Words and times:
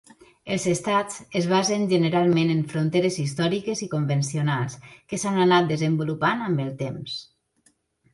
Els 0.53 0.63
estats 0.69 1.17
es 1.39 1.47
basen 1.49 1.83
generalment 1.91 2.53
en 2.53 2.63
fronteres 2.71 3.17
històriques 3.23 3.83
i 3.87 3.89
convencionals 3.91 4.79
que 5.13 5.21
s'han 5.25 5.37
anat 5.45 5.69
desenvolupant 5.73 6.43
amb 6.47 6.65
el 6.65 6.73
temps. 6.81 7.19